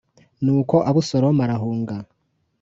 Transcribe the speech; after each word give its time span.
Nuko 0.43 0.75
Abusalomu 0.89 1.41
arahunga. 1.45 1.95